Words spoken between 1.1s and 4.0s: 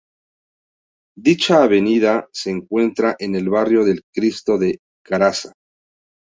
Dicha avenida se encuentra en el Barrio